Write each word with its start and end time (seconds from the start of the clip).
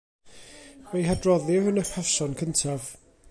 Fe'i 0.93 1.03
hadroddir 1.09 1.69
yn 1.73 1.79
y 1.83 1.85
person 1.91 2.35
cyntaf. 2.43 2.89